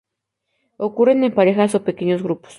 Ocurren 0.77 1.23
en 1.23 1.31
parejas 1.31 1.75
o 1.75 1.83
pequeños 1.83 2.23
grupos. 2.23 2.49